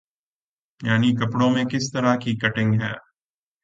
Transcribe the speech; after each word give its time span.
یعنی 0.81 1.11
کپڑوں 1.15 1.49
میں 1.49 1.63
کس 1.63 1.91
طرح 1.91 2.15
کی 2.15 2.35
کٹنگ 2.35 2.81
ہے، 2.81 2.93